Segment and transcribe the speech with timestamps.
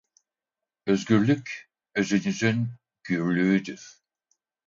[0.85, 2.69] Özgürlük, özünüzün
[3.03, 4.01] gürlüğüdür.